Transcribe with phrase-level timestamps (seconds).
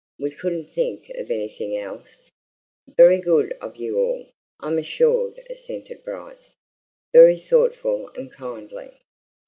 [0.17, 2.31] We couldn't think of anything else."
[2.87, 6.55] "Very good of you all, I'm sure," assented Bryce.
[7.13, 8.93] "Very thoughtful and kindly."